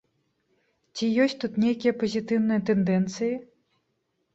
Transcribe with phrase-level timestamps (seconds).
[0.95, 3.33] Ці ёсць тут нейкія пазітыўныя тэндэнцыі?